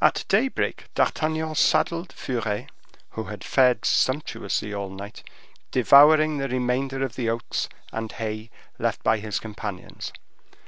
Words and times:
At 0.00 0.24
daybreak 0.28 0.84
D'Artagnan 0.94 1.56
saddled 1.56 2.12
Furet, 2.12 2.68
who 3.18 3.24
had 3.24 3.42
fared 3.42 3.84
sumptuously 3.84 4.72
all 4.72 4.88
night, 4.88 5.24
devouring 5.72 6.38
the 6.38 6.46
remainder 6.48 7.02
of 7.04 7.16
the 7.16 7.28
oats 7.28 7.68
and 7.90 8.12
hay 8.12 8.50
left 8.78 9.02
by 9.02 9.18
his 9.18 9.40
companions. 9.40 10.12